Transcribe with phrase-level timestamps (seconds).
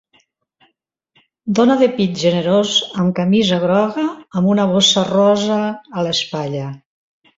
[1.59, 4.07] Dona de pit generós amb camisa groga
[4.41, 6.65] amb una bossa rosa a l'espatlla